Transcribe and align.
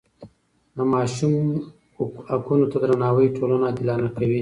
د 0.75 0.77
ماشوم 0.93 1.45
حقونو 2.31 2.65
ته 2.71 2.77
درناوی 2.83 3.27
ټولنه 3.37 3.65
عادلانه 3.69 4.09
کوي. 4.17 4.39